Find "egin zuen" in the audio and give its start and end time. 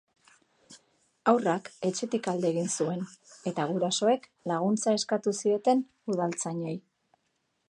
2.53-3.05